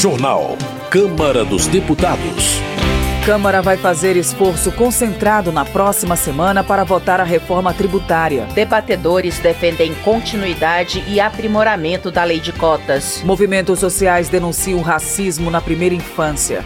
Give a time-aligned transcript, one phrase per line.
[0.00, 0.56] Jornal.
[0.90, 2.58] Câmara dos Deputados.
[3.26, 8.46] Câmara vai fazer esforço concentrado na próxima semana para votar a reforma tributária.
[8.54, 13.22] Debatedores defendem continuidade e aprimoramento da lei de cotas.
[13.26, 16.64] Movimentos sociais denunciam racismo na primeira infância.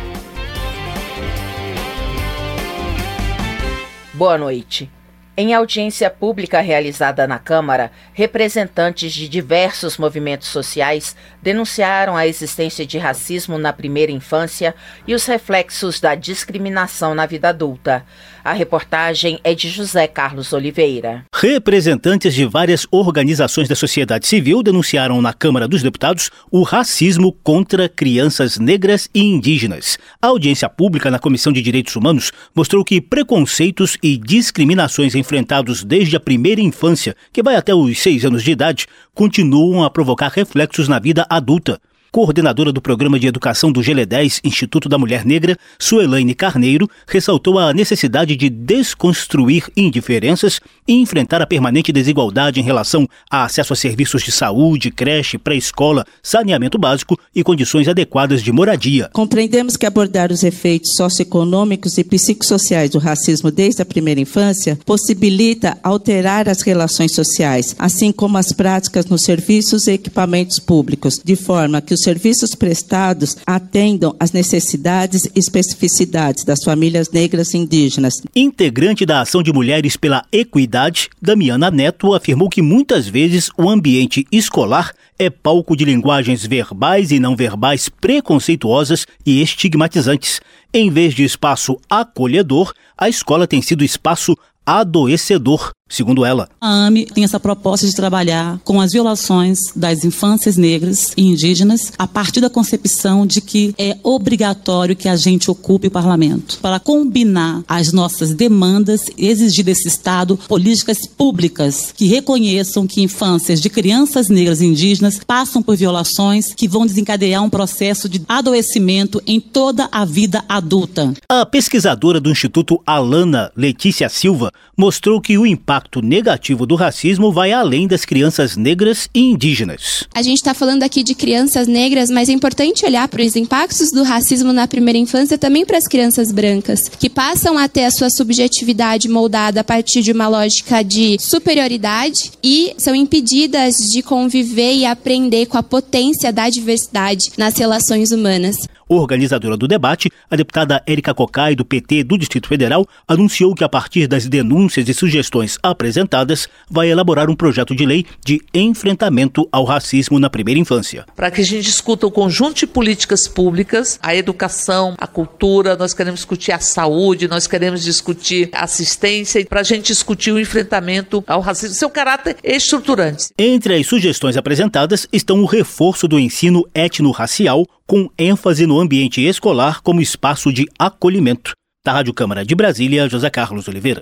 [4.12, 4.88] Boa noite.
[5.36, 12.98] Em audiência pública realizada na Câmara, representantes de diversos movimentos sociais denunciaram a existência de
[12.98, 14.76] racismo na primeira infância
[15.08, 18.04] e os reflexos da discriminação na vida adulta.
[18.44, 21.24] A reportagem é de José Carlos Oliveira.
[21.34, 27.88] Representantes de várias organizações da sociedade civil denunciaram na Câmara dos Deputados o racismo contra
[27.88, 29.98] crianças negras e indígenas.
[30.22, 36.16] A audiência pública na Comissão de Direitos Humanos mostrou que preconceitos e discriminações enfrentados desde
[36.16, 40.86] a primeira infância, que vai até os seis anos de idade, continuam a provocar reflexos
[40.86, 41.80] na vida adulta
[42.14, 47.74] coordenadora do Programa de Educação do GLE10, Instituto da Mulher Negra, Suelaine Carneiro, ressaltou a
[47.74, 54.22] necessidade de desconstruir indiferenças e enfrentar a permanente desigualdade em relação a acesso a serviços
[54.22, 59.10] de saúde, creche, pré-escola, saneamento básico e condições adequadas de moradia.
[59.12, 65.76] Compreendemos que abordar os efeitos socioeconômicos e psicossociais do racismo desde a primeira infância possibilita
[65.82, 71.82] alterar as relações sociais, assim como as práticas nos serviços e equipamentos públicos, de forma
[71.82, 78.14] que os serviços prestados atendam às necessidades e especificidades das famílias negras e indígenas.
[78.36, 84.26] Integrante da Ação de Mulheres pela Equidade, Damiana Neto afirmou que muitas vezes o ambiente
[84.30, 90.40] escolar é palco de linguagens verbais e não verbais preconceituosas e estigmatizantes.
[90.72, 96.48] Em vez de espaço acolhedor, a escola tem sido espaço adoecedor, segundo ela.
[96.60, 101.92] A AME tem essa proposta de trabalhar com as violações das infâncias negras e indígenas
[101.98, 106.80] a partir da concepção de que é obrigatório que a gente ocupe o parlamento para
[106.80, 113.68] combinar as nossas demandas e exigir desse Estado políticas públicas que reconheçam que infâncias de
[113.68, 119.40] crianças negras e indígenas passam por violações que vão desencadear um processo de adoecimento em
[119.40, 121.12] toda a vida adulta.
[121.28, 127.52] A pesquisadora do Instituto Alana, Letícia Silva, mostrou que o impacto negativo do racismo vai
[127.52, 130.04] além das crianças negras e indígenas.
[130.14, 133.90] A gente está falando aqui de crianças negras, mas é importante olhar para os impactos
[133.90, 137.90] do racismo na primeira infância também para as crianças brancas, que passam a ter a
[137.90, 144.74] sua subjetividade moldada a partir de uma lógica de superioridade e são impedidas de conviver
[144.74, 148.56] e aprender com a potência da diversidade nas relações humanas.
[148.86, 153.68] Organizadora do debate, a deputada Érica Cocai, do PT do Distrito Federal, anunciou que, a
[153.68, 159.64] partir das denúncias e sugestões apresentadas, vai elaborar um projeto de lei de enfrentamento ao
[159.64, 161.04] racismo na primeira infância.
[161.14, 165.94] Para que a gente discuta o conjunto de políticas públicas, a educação, a cultura, nós
[165.94, 171.22] queremos discutir a saúde, nós queremos discutir a assistência, para a gente discutir o enfrentamento
[171.26, 173.28] ao racismo, seu caráter estruturante.
[173.38, 179.82] Entre as sugestões apresentadas estão o reforço do ensino etno-racial, com ênfase no ambiente escolar
[179.82, 181.52] como espaço de acolhimento.
[181.84, 184.00] Da Rádio Câmara de Brasília, José Carlos Oliveira.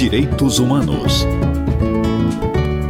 [0.00, 1.26] Direitos Humanos.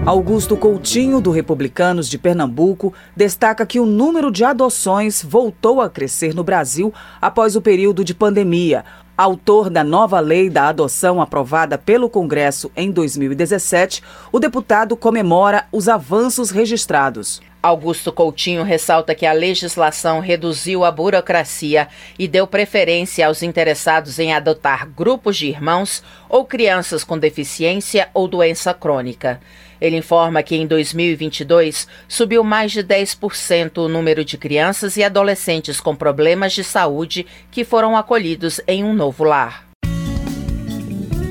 [0.07, 6.33] Augusto Coutinho, do Republicanos de Pernambuco, destaca que o número de adoções voltou a crescer
[6.33, 8.85] no Brasil após o período de pandemia.
[9.19, 15.89] Autor da nova lei da adoção aprovada pelo Congresso em 2017, o deputado comemora os
[15.89, 17.43] avanços registrados.
[17.63, 21.89] Augusto Coutinho ressalta que a legislação reduziu a burocracia
[22.19, 28.27] e deu preferência aos interessados em adotar grupos de irmãos ou crianças com deficiência ou
[28.27, 29.41] doença crônica.
[29.81, 35.81] Ele informa que em 2022 subiu mais de 10% o número de crianças e adolescentes
[35.81, 39.67] com problemas de saúde que foram acolhidos em um novo lar.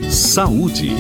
[0.10, 0.92] Saúde.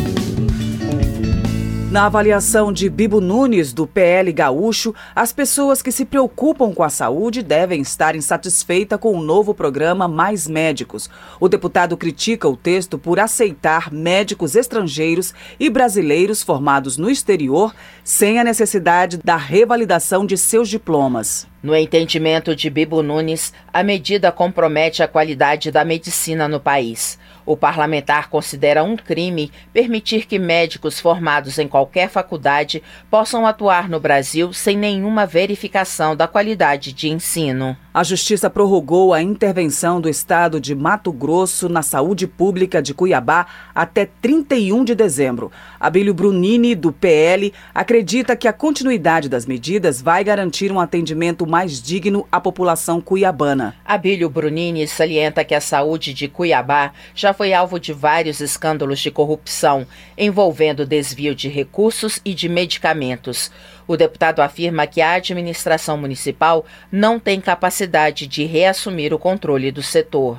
[1.91, 6.89] Na avaliação de Bibo Nunes, do PL Gaúcho, as pessoas que se preocupam com a
[6.89, 11.09] saúde devem estar insatisfeitas com o novo programa Mais Médicos.
[11.39, 18.37] O deputado critica o texto por aceitar médicos estrangeiros e brasileiros formados no exterior sem
[18.37, 21.47] a necessidade da revalidação de seus diplomas.
[21.61, 27.17] No entendimento de Bibo Nunes, a medida compromete a qualidade da medicina no país.
[27.49, 33.99] O parlamentar considera um crime permitir que médicos formados em qualquer faculdade possam atuar no
[33.99, 37.75] Brasil sem nenhuma verificação da qualidade de ensino.
[37.91, 43.47] A Justiça prorrogou a intervenção do Estado de Mato Grosso na saúde pública de Cuiabá
[43.73, 45.51] até 31 de dezembro.
[45.79, 51.81] Abílio Brunini, do PL, acredita que a continuidade das medidas vai garantir um atendimento mais
[51.81, 53.73] digno à população cuiabana.
[53.83, 59.09] Abílio Brunini salienta que a saúde de Cuiabá já foi alvo de vários escândalos de
[59.09, 63.49] corrupção, envolvendo desvio de recursos e de medicamentos.
[63.89, 69.81] O deputado afirma que a administração municipal não tem capacidade de reassumir o controle do
[69.81, 70.37] setor.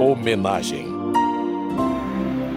[0.00, 0.95] Homenagem.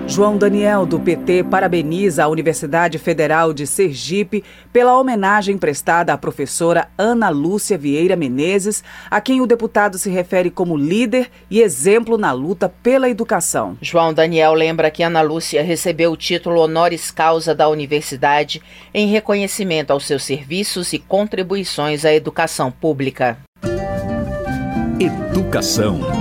[0.10, 6.90] João Daniel, do PT, parabeniza a Universidade Federal de Sergipe pela homenagem prestada à professora
[6.98, 12.32] Ana Lúcia Vieira Menezes, a quem o deputado se refere como líder e exemplo na
[12.32, 13.78] luta pela educação.
[13.80, 19.92] João Daniel lembra que Ana Lúcia recebeu o título honoris causa da universidade em reconhecimento
[19.92, 23.38] aos seus serviços e contribuições à educação pública.
[25.00, 26.19] Educação.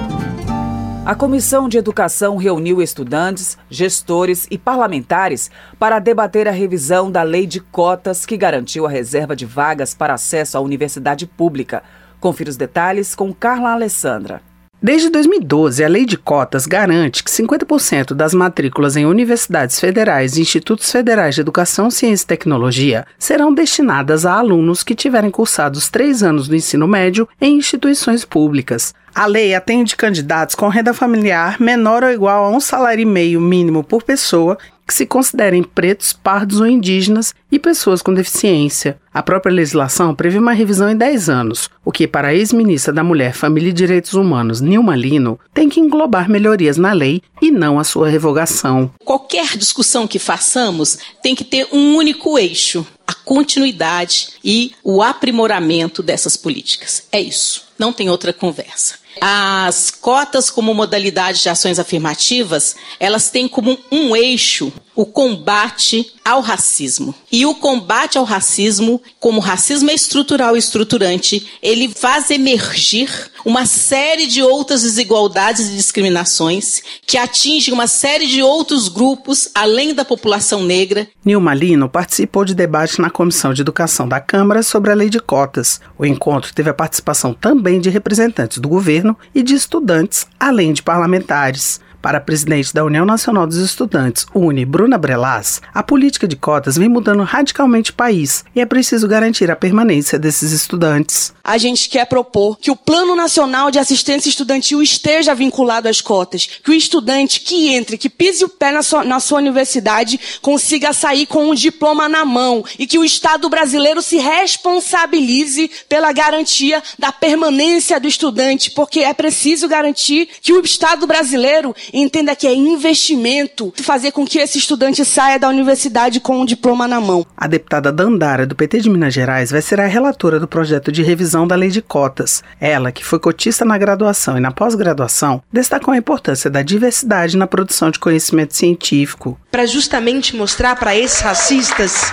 [1.09, 7.47] A Comissão de Educação reuniu estudantes, gestores e parlamentares para debater a revisão da lei
[7.47, 11.83] de cotas que garantiu a reserva de vagas para acesso à universidade pública.
[12.21, 14.43] Confira os detalhes com Carla Alessandra.
[14.81, 20.41] Desde 2012, a Lei de Cotas garante que 50% das matrículas em universidades federais e
[20.41, 25.89] institutos federais de educação, ciência e tecnologia serão destinadas a alunos que tiverem cursado os
[25.89, 28.95] três anos do ensino médio em instituições públicas.
[29.13, 33.41] A lei atende candidatos com renda familiar menor ou igual a um salário e meio
[33.41, 34.57] mínimo por pessoa
[34.89, 38.99] que se considerem pretos, pardos ou indígenas e pessoas com deficiência.
[39.13, 43.05] A própria legislação prevê uma revisão em 10 anos, o que, para a ex-ministra da
[43.05, 47.79] Mulher, Família e Direitos Humanos, Nilma Lino, tem que englobar melhorias na lei e não
[47.79, 48.91] a sua revogação.
[49.05, 56.03] Qualquer discussão que façamos tem que ter um único eixo: a continuidade e o aprimoramento
[56.03, 57.07] dessas políticas.
[57.13, 57.69] É isso.
[57.79, 58.95] Não tem outra conversa.
[59.21, 66.41] As cotas como modalidade de ações afirmativas, elas têm como um eixo o combate ao
[66.41, 67.15] racismo.
[67.33, 73.09] E o combate ao racismo, como racismo é estrutural e estruturante, ele faz emergir
[73.45, 79.95] uma série de outras desigualdades e discriminações que atingem uma série de outros grupos além
[79.95, 81.09] da população negra.
[81.25, 85.21] Nilma Lino participou de debate na Comissão de Educação da Câmara sobre a lei de
[85.21, 85.81] cotas.
[85.99, 90.83] O encontro teve a participação também de representantes do governo e de estudantes, além de
[90.83, 91.81] parlamentares.
[92.01, 96.77] Para a presidente da União Nacional dos Estudantes, UNE, Bruna Brelas, a política de cotas
[96.77, 101.35] vem mudando radicalmente o país e é preciso garantir a permanência desses estudantes.
[101.43, 106.47] A gente quer propor que o Plano Nacional de Assistência Estudantil esteja vinculado às cotas,
[106.63, 110.93] que o estudante que entre, que pise o pé na sua, na sua universidade, consiga
[110.93, 116.81] sair com um diploma na mão e que o Estado brasileiro se responsabilize pela garantia
[116.97, 122.55] da permanência do estudante, porque é preciso garantir que o Estado brasileiro entenda que é
[122.55, 127.27] investimento fazer com que esse estudante saia da universidade com um diploma na mão.
[127.37, 131.03] A deputada Dandara, do PT de Minas Gerais, vai ser a relatora do projeto de
[131.03, 132.43] revisão da lei de cotas.
[132.61, 137.47] Ela, que foi cotista na graduação e na pós-graduação, destacou a importância da diversidade na
[137.47, 139.39] produção de conhecimento científico.
[139.51, 142.13] Para justamente mostrar para esses racistas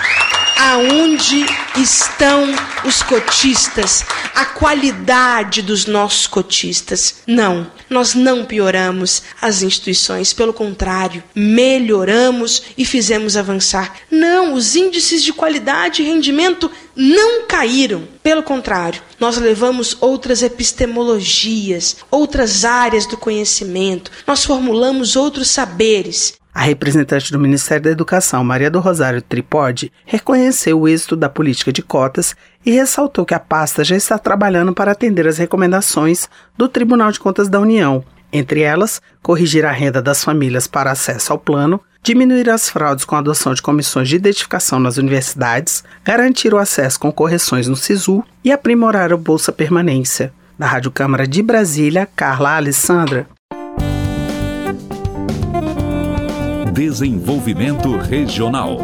[0.58, 1.44] aonde
[1.76, 2.44] estão
[2.84, 4.04] os cotistas,
[4.36, 7.22] a qualidade dos nossos cotistas.
[7.26, 13.96] Não, nós não pioramos as instituições, pelo contrário, melhoramos e fizemos avançar.
[14.10, 18.06] Não, os índices de qualidade e rendimento não caíram.
[18.22, 26.34] Pelo contrário, nós levamos outras epistemologias, outras áreas do conhecimento, nós formulamos outros saberes.
[26.56, 31.70] A representante do Ministério da Educação, Maria do Rosário Tripode, reconheceu o êxito da política
[31.70, 32.34] de cotas
[32.64, 37.20] e ressaltou que a pasta já está trabalhando para atender as recomendações do Tribunal de
[37.20, 42.48] Contas da União, entre elas, corrigir a renda das famílias para acesso ao plano, diminuir
[42.48, 47.12] as fraudes com a adoção de comissões de identificação nas universidades, garantir o acesso com
[47.12, 50.32] correções no SISU e aprimorar o Bolsa Permanência.
[50.58, 53.26] Da Rádio Câmara de Brasília, Carla Alessandra.
[56.76, 58.76] Desenvolvimento Regional.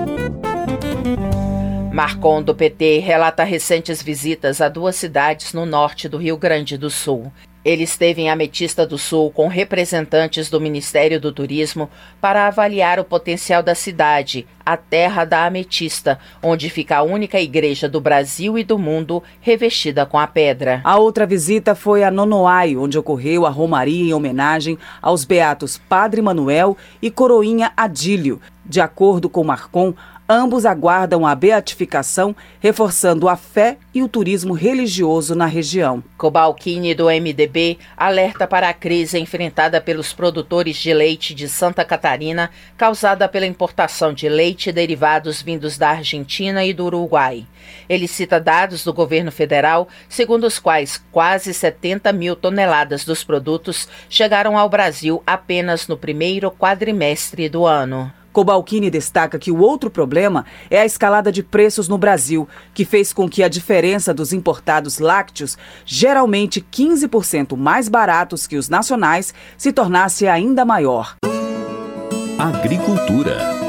[1.93, 6.89] Marcon do PT relata recentes visitas a duas cidades no norte do Rio Grande do
[6.89, 7.31] Sul.
[7.65, 11.89] Ele esteve em Ametista do Sul com representantes do Ministério do Turismo
[12.21, 17.89] para avaliar o potencial da cidade, a terra da Ametista, onde fica a única igreja
[17.89, 20.81] do Brasil e do mundo revestida com a pedra.
[20.83, 26.21] A outra visita foi a Nonoai, onde ocorreu a romaria em homenagem aos beatos Padre
[26.21, 28.41] Manuel e Coroinha Adílio.
[28.65, 29.93] De acordo com Marcon,
[30.35, 36.03] Ambos aguardam a beatificação, reforçando a fé e o turismo religioso na região.
[36.17, 42.51] Cobalcini, do MDB, alerta para a crise enfrentada pelos produtores de leite de Santa Catarina,
[42.79, 47.47] causada pela importação de leite e derivados vindos da Argentina e do Uruguai.
[47.87, 53.87] Ele cita dados do governo federal, segundo os quais quase 70 mil toneladas dos produtos
[54.09, 58.11] chegaram ao Brasil apenas no primeiro quadrimestre do ano.
[58.33, 63.13] Cobalcini destaca que o outro problema é a escalada de preços no Brasil, que fez
[63.13, 69.73] com que a diferença dos importados lácteos, geralmente 15% mais baratos que os nacionais, se
[69.73, 71.17] tornasse ainda maior.
[72.39, 73.62] Agricultura.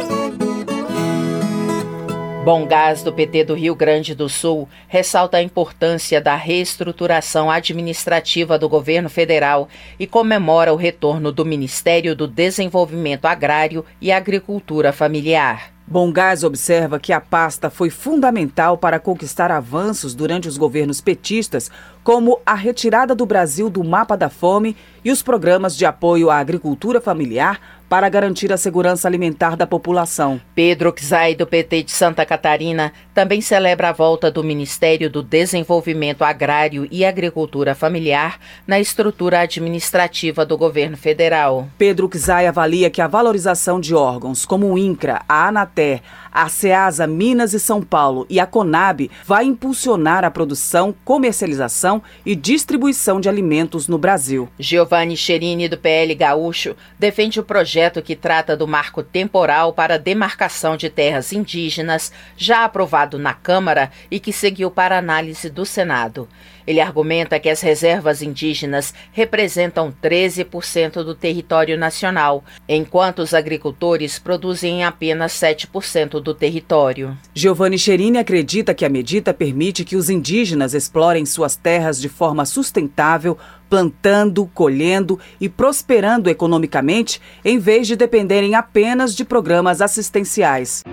[2.43, 8.59] Bom Gás do PT do Rio Grande do Sul ressalta a importância da reestruturação administrativa
[8.59, 15.71] do governo federal e comemora o retorno do Ministério do Desenvolvimento Agrário e Agricultura Familiar.
[15.87, 21.69] Bom Gás observa que a pasta foi fundamental para conquistar avanços durante os governos petistas,
[22.03, 26.37] como a retirada do Brasil do mapa da fome e os programas de apoio à
[26.37, 30.41] agricultura familiar para garantir a segurança alimentar da população.
[30.55, 36.23] Pedro Czai, do PT de Santa Catarina, também celebra a volta do Ministério do Desenvolvimento
[36.23, 41.67] Agrário e Agricultura Familiar na estrutura administrativa do governo federal.
[41.77, 46.01] Pedro Czai avalia que a valorização de órgãos como o INCRA, a ANATER,
[46.33, 52.35] a SEASA Minas e São Paulo e a CONAB vai impulsionar a produção, comercialização e
[52.35, 54.49] distribuição de alimentos no Brasil.
[54.57, 60.77] Giovanni Cherini, do PL Gaúcho, defende o projeto que trata do marco temporal para demarcação
[60.77, 66.27] de terras indígenas, já aprovado na Câmara e que seguiu para análise do Senado.
[66.65, 74.83] Ele argumenta que as reservas indígenas representam 13% do território nacional, enquanto os agricultores produzem
[74.83, 77.17] apenas 7% do território.
[77.33, 82.45] Giovanni Cherini acredita que a medida permite que os indígenas explorem suas terras de forma
[82.45, 83.37] sustentável,
[83.73, 90.83] plantando, colhendo e prosperando economicamente, em vez de dependerem apenas de programas assistenciais.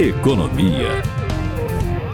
[0.00, 0.88] Economia.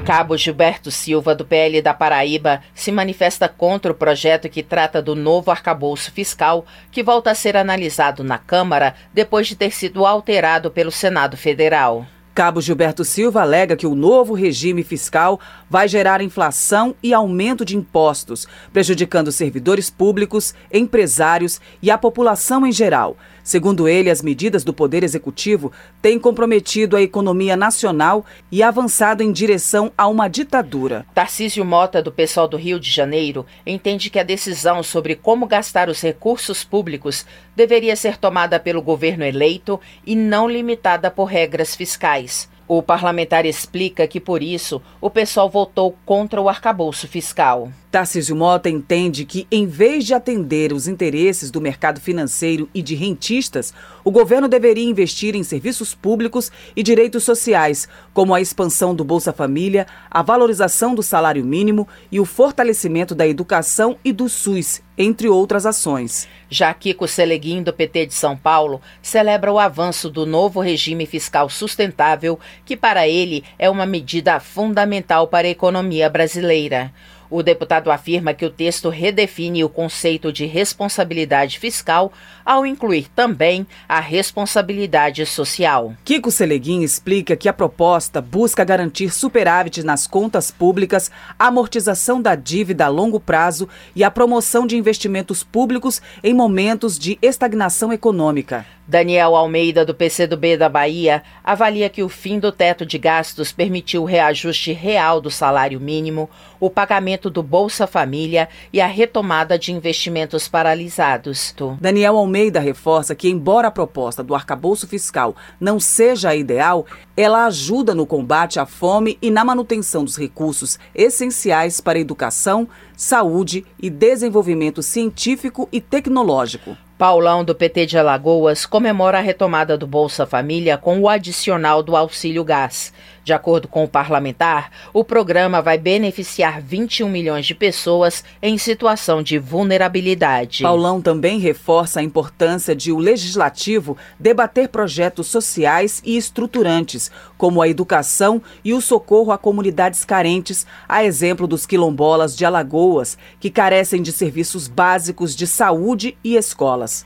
[0.04, 5.14] Cabo Gilberto Silva, do PL da Paraíba, se manifesta contra o projeto que trata do
[5.14, 10.68] novo arcabouço fiscal, que volta a ser analisado na Câmara depois de ter sido alterado
[10.68, 12.04] pelo Senado Federal.
[12.40, 17.76] Cabo Gilberto Silva alega que o novo regime fiscal vai gerar inflação e aumento de
[17.76, 23.14] impostos, prejudicando servidores públicos, empresários e a população em geral.
[23.50, 29.33] Segundo ele, as medidas do Poder Executivo têm comprometido a economia nacional e avançado em
[29.33, 31.04] direção a uma ditadura.
[31.12, 35.88] Tarcísio Mota, do Pessoal do Rio de Janeiro, entende que a decisão sobre como gastar
[35.88, 37.26] os recursos públicos
[37.57, 42.49] deveria ser tomada pelo governo eleito e não limitada por regras fiscais.
[42.69, 47.69] O parlamentar explica que, por isso, o pessoal votou contra o arcabouço fiscal.
[47.90, 52.94] Tarcísio Mota entende que, em vez de atender os interesses do mercado financeiro e de
[52.94, 59.02] rentistas, o governo deveria investir em serviços públicos e direitos sociais, como a expansão do
[59.02, 64.80] Bolsa Família, a valorização do salário mínimo e o fortalecimento da educação e do SUS,
[64.97, 66.28] entre outras ações.
[66.49, 71.49] Já Kiko Seleguin, do PT de São Paulo, celebra o avanço do novo regime fiscal
[71.49, 76.92] sustentável, que para ele é uma medida fundamental para a economia brasileira.
[77.30, 82.12] O deputado afirma que o texto redefine o conceito de responsabilidade fiscal
[82.44, 85.94] ao incluir também a responsabilidade social.
[86.04, 91.08] Kiko Seleguin explica que a proposta busca garantir superávit nas contas públicas,
[91.38, 97.16] amortização da dívida a longo prazo e a promoção de investimentos públicos em momentos de
[97.22, 98.66] estagnação econômica.
[98.90, 104.02] Daniel Almeida, do PCdoB da Bahia, avalia que o fim do teto de gastos permitiu
[104.02, 106.28] o reajuste real do salário mínimo,
[106.61, 111.55] o pagamento do Bolsa Família e a retomada de investimentos paralisados.
[111.81, 116.87] Daniel Almeida reforça que, embora a proposta do arcabouço fiscal não seja a ideal,
[117.17, 122.69] ela ajuda no combate à fome e na manutenção dos recursos essenciais para a educação,
[122.97, 126.76] saúde e desenvolvimento científico e tecnológico.
[127.00, 131.97] Paulão, do PT de Alagoas, comemora a retomada do Bolsa Família com o adicional do
[131.97, 132.93] auxílio gás.
[133.30, 139.22] De acordo com o parlamentar, o programa vai beneficiar 21 milhões de pessoas em situação
[139.22, 140.64] de vulnerabilidade.
[140.64, 147.08] Paulão também reforça a importância de o legislativo debater projetos sociais e estruturantes,
[147.38, 153.16] como a educação e o socorro a comunidades carentes, a exemplo dos quilombolas de Alagoas,
[153.38, 157.04] que carecem de serviços básicos de saúde e escolas.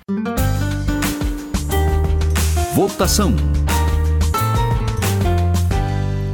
[2.73, 3.54] Votação.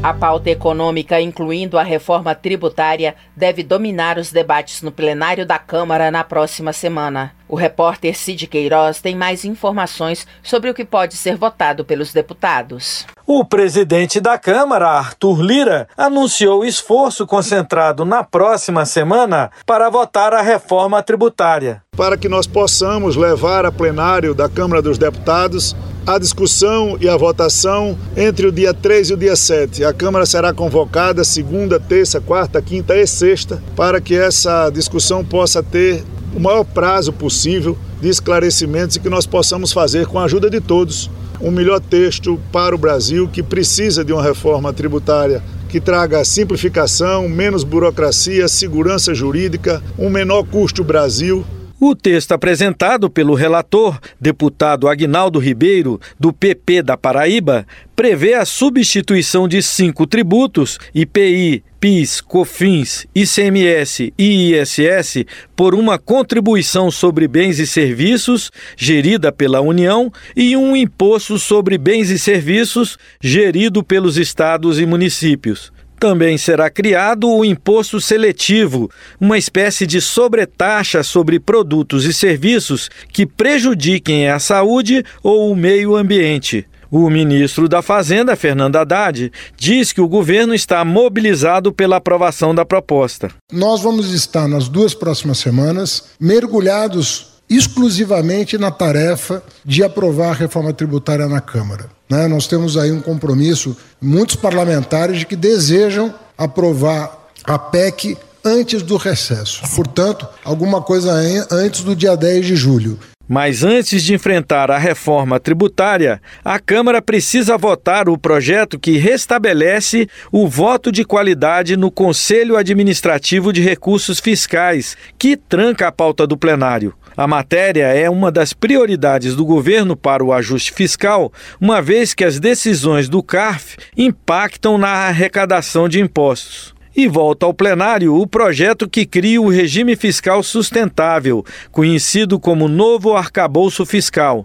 [0.03, 6.11] A pauta econômica, incluindo a reforma tributária, deve dominar os debates no plenário da Câmara
[6.11, 7.35] na próxima semana.
[7.47, 13.07] O repórter Cid Queiroz tem mais informações sobre o que pode ser votado pelos deputados.
[13.33, 20.43] O presidente da Câmara, Arthur Lira, anunciou esforço concentrado na próxima semana para votar a
[20.43, 21.81] reforma tributária.
[21.97, 27.17] Para que nós possamos levar a plenário da Câmara dos Deputados a discussão e a
[27.17, 29.85] votação entre o dia 3 e o dia 7.
[29.85, 35.63] A Câmara será convocada segunda, terça, quarta, quinta e sexta para que essa discussão possa
[35.63, 36.03] ter
[36.35, 40.61] o maior prazo possível de esclarecimentos e que nós possamos fazer com a ajuda de
[40.61, 41.09] todos
[41.41, 47.29] um melhor texto para o Brasil que precisa de uma reforma tributária que traga simplificação,
[47.29, 51.45] menos burocracia, segurança jurídica, um menor custo Brasil
[51.81, 59.49] o texto apresentado pelo relator, deputado Agnaldo Ribeiro, do PP da Paraíba, prevê a substituição
[59.49, 65.25] de cinco tributos, IPI, PIS, COFINS, ICMS e ISS,
[65.57, 72.11] por uma contribuição sobre bens e serviços, gerida pela União, e um imposto sobre bens
[72.11, 75.73] e serviços, gerido pelos estados e municípios.
[76.01, 78.91] Também será criado o imposto seletivo,
[79.21, 85.95] uma espécie de sobretaxa sobre produtos e serviços que prejudiquem a saúde ou o meio
[85.95, 86.67] ambiente.
[86.91, 92.65] O ministro da Fazenda, Fernando Haddad, diz que o governo está mobilizado pela aprovação da
[92.65, 93.31] proposta.
[93.53, 100.73] Nós vamos estar nas duas próximas semanas mergulhados exclusivamente na tarefa de aprovar a reforma
[100.73, 101.91] tributária na Câmara.
[102.09, 102.29] Né?
[102.29, 108.97] Nós temos aí um compromisso, muitos parlamentares, de que desejam aprovar a PEC antes do
[108.97, 109.63] recesso.
[109.75, 111.13] Portanto, alguma coisa
[111.51, 112.99] antes do dia 10 de julho.
[113.33, 120.09] Mas antes de enfrentar a reforma tributária, a Câmara precisa votar o projeto que restabelece
[120.33, 126.37] o voto de qualidade no Conselho Administrativo de Recursos Fiscais, que tranca a pauta do
[126.37, 126.93] plenário.
[127.17, 132.25] A matéria é uma das prioridades do governo para o ajuste fiscal, uma vez que
[132.25, 136.80] as decisões do CARF impactam na arrecadação de impostos.
[137.01, 143.17] E volta ao plenário o projeto que cria o regime fiscal sustentável, conhecido como Novo
[143.17, 144.45] Arcabouço Fiscal.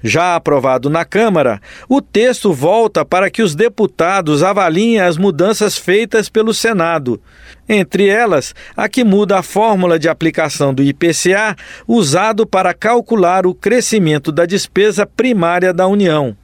[0.00, 6.28] Já aprovado na Câmara, o texto volta para que os deputados avaliem as mudanças feitas
[6.28, 7.20] pelo Senado.
[7.68, 11.56] Entre elas, a que muda a fórmula de aplicação do IPCA
[11.88, 16.36] usado para calcular o crescimento da despesa primária da União.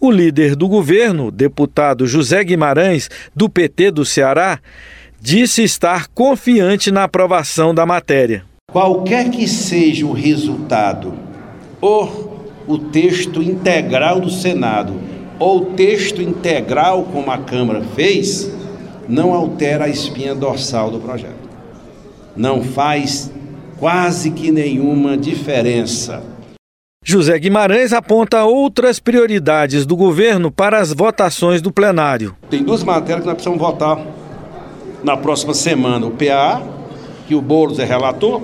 [0.00, 4.60] O líder do governo, deputado José Guimarães, do PT do Ceará,
[5.20, 8.44] disse estar confiante na aprovação da matéria.
[8.70, 11.14] Qualquer que seja o resultado,
[11.80, 14.94] ou o texto integral do Senado
[15.38, 18.50] ou o texto integral como a Câmara fez,
[19.08, 21.46] não altera a espinha dorsal do projeto.
[22.34, 23.30] Não faz
[23.78, 26.22] quase que nenhuma diferença.
[27.08, 32.34] José Guimarães aponta outras prioridades do governo para as votações do plenário.
[32.50, 34.04] Tem duas matérias que nós precisamos votar
[35.04, 36.60] na próxima semana: o PA,
[37.28, 38.42] que o Boulos é relator,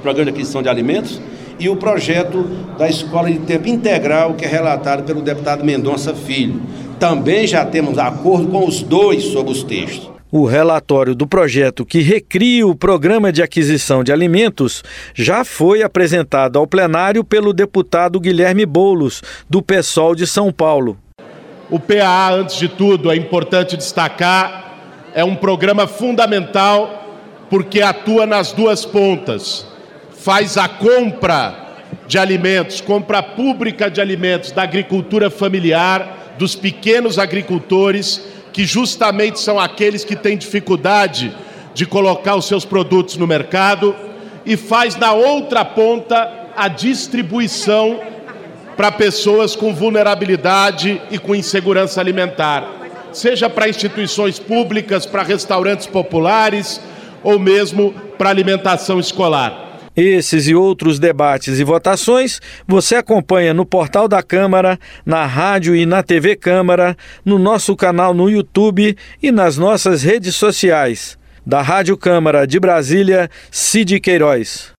[0.00, 1.20] Programa de Aquisição de Alimentos,
[1.60, 2.44] e o projeto
[2.78, 6.62] da Escola de Tempo Integral, que é relatado pelo deputado Mendonça Filho.
[6.98, 10.13] Também já temos acordo com os dois sobre os textos.
[10.36, 14.82] O relatório do projeto que recria o programa de aquisição de alimentos
[15.14, 20.98] já foi apresentado ao plenário pelo deputado Guilherme Bolos, do PSOL de São Paulo.
[21.70, 24.74] O PAA, antes de tudo, é importante destacar,
[25.14, 27.16] é um programa fundamental
[27.48, 29.64] porque atua nas duas pontas
[30.18, 31.76] faz a compra
[32.08, 39.58] de alimentos, compra pública de alimentos da agricultura familiar, dos pequenos agricultores, que justamente são
[39.58, 41.36] aqueles que têm dificuldade
[41.74, 43.96] de colocar os seus produtos no mercado,
[44.46, 47.98] e faz na outra ponta a distribuição
[48.76, 52.64] para pessoas com vulnerabilidade e com insegurança alimentar,
[53.12, 56.80] seja para instituições públicas, para restaurantes populares
[57.24, 59.63] ou mesmo para alimentação escolar.
[59.96, 65.86] Esses e outros debates e votações você acompanha no portal da Câmara, na rádio e
[65.86, 71.16] na TV Câmara, no nosso canal no YouTube e nas nossas redes sociais.
[71.46, 74.72] Da Rádio Câmara de Brasília, Cid Queiroz.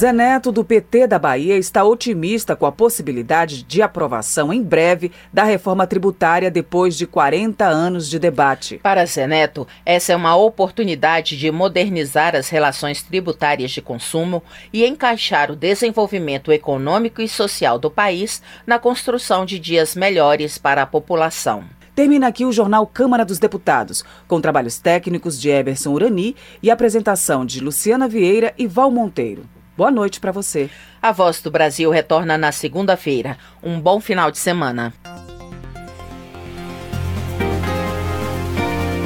[0.00, 5.12] Zé Neto, do PT da Bahia, está otimista com a possibilidade de aprovação em breve
[5.30, 8.78] da reforma tributária depois de 40 anos de debate.
[8.78, 14.86] Para Zé Neto, essa é uma oportunidade de modernizar as relações tributárias de consumo e
[14.86, 20.86] encaixar o desenvolvimento econômico e social do país na construção de dias melhores para a
[20.86, 21.62] população.
[21.94, 27.44] Termina aqui o jornal Câmara dos Deputados, com trabalhos técnicos de Eberson Urani e apresentação
[27.44, 29.59] de Luciana Vieira e Val Monteiro.
[29.80, 30.68] Boa noite para você.
[31.00, 33.38] A Voz do Brasil retorna na segunda-feira.
[33.62, 34.92] Um bom final de semana.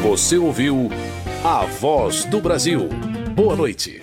[0.03, 0.91] Você ouviu
[1.45, 2.89] A Voz do Brasil.
[3.37, 4.01] Boa noite.